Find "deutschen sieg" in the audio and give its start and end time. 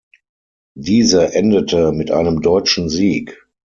2.41-3.47